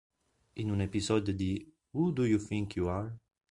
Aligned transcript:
In 0.53 0.71
un 0.71 0.81
episodio 0.81 1.31
di 1.31 1.71
"Who 1.91 2.09
Do 2.11 2.25
You 2.25 2.39
Think 2.43 2.73
You 2.75 2.87
Are? 2.87 3.15